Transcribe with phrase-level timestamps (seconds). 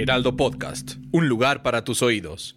[0.00, 2.56] Heraldo Podcast, un lugar para tus oídos.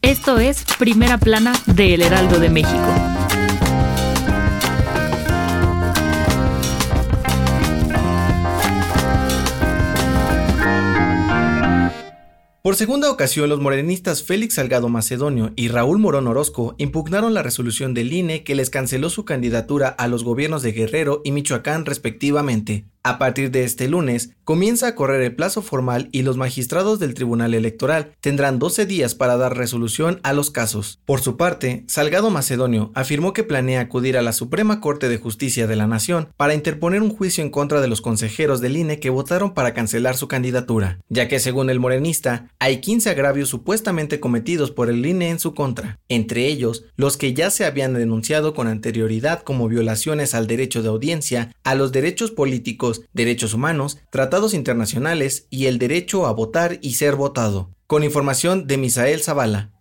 [0.00, 2.94] Esto es Primera Plana de El Heraldo de México.
[12.62, 17.92] Por segunda ocasión, los morenistas Félix Salgado Macedonio y Raúl Morón Orozco impugnaron la resolución
[17.92, 22.86] del INE que les canceló su candidatura a los gobiernos de Guerrero y Michoacán respectivamente.
[23.04, 27.14] A partir de este lunes, comienza a correr el plazo formal y los magistrados del
[27.14, 31.00] Tribunal Electoral tendrán 12 días para dar resolución a los casos.
[31.04, 35.66] Por su parte, Salgado Macedonio afirmó que planea acudir a la Suprema Corte de Justicia
[35.66, 39.10] de la Nación para interponer un juicio en contra de los consejeros del INE que
[39.10, 44.70] votaron para cancelar su candidatura, ya que según el morenista, hay 15 agravios supuestamente cometidos
[44.70, 48.68] por el INE en su contra, entre ellos los que ya se habían denunciado con
[48.68, 55.46] anterioridad como violaciones al derecho de audiencia, a los derechos políticos derechos humanos, tratados internacionales
[55.50, 57.74] y el derecho a votar y ser votado.
[57.86, 59.71] Con información de Misael Zavala.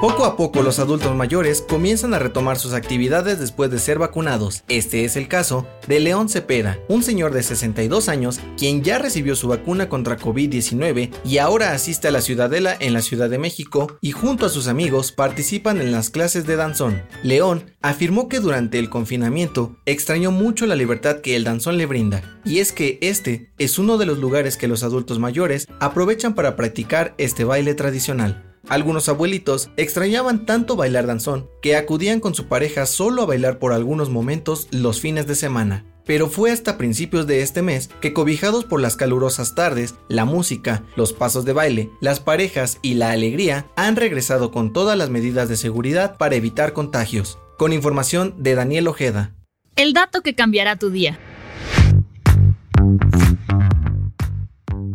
[0.00, 4.64] Poco a poco los adultos mayores comienzan a retomar sus actividades después de ser vacunados.
[4.68, 9.34] Este es el caso de León Cepeda, un señor de 62 años quien ya recibió
[9.34, 13.96] su vacuna contra COVID-19 y ahora asiste a la Ciudadela en la Ciudad de México
[14.02, 17.02] y junto a sus amigos participan en las clases de danzón.
[17.22, 22.40] León afirmó que durante el confinamiento extrañó mucho la libertad que el danzón le brinda,
[22.44, 26.56] y es que este es uno de los lugares que los adultos mayores aprovechan para
[26.56, 28.53] practicar este baile tradicional.
[28.68, 33.72] Algunos abuelitos extrañaban tanto bailar danzón que acudían con su pareja solo a bailar por
[33.72, 35.84] algunos momentos los fines de semana.
[36.06, 40.82] Pero fue hasta principios de este mes que cobijados por las calurosas tardes, la música,
[40.96, 45.48] los pasos de baile, las parejas y la alegría han regresado con todas las medidas
[45.48, 47.38] de seguridad para evitar contagios.
[47.58, 49.34] Con información de Daniel Ojeda.
[49.76, 51.18] El dato que cambiará tu día.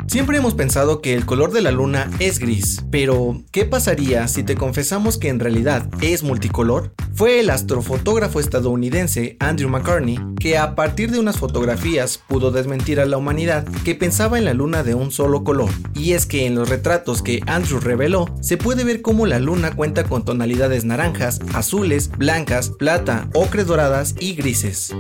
[0.09, 4.41] Siempre hemos pensado que el color de la luna es gris, pero ¿qué pasaría si
[4.41, 6.95] te confesamos que en realidad es multicolor?
[7.13, 13.05] Fue el astrofotógrafo estadounidense Andrew McCartney que a partir de unas fotografías pudo desmentir a
[13.05, 15.69] la humanidad que pensaba en la luna de un solo color.
[15.93, 19.75] Y es que en los retratos que Andrew reveló se puede ver cómo la luna
[19.75, 24.91] cuenta con tonalidades naranjas, azules, blancas, plata, ocre doradas y grises.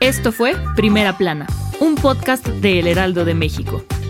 [0.00, 1.46] Esto fue Primera Plana,
[1.80, 3.67] un podcast de El Heraldo de México.